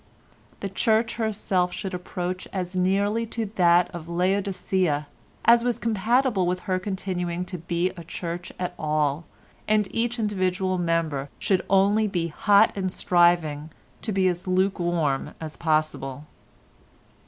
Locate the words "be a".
7.59-8.03